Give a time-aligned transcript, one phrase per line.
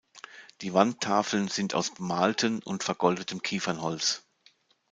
[0.61, 4.23] Die Wandtafeln sind aus bemaltem und vergoldetem Kiefernholz.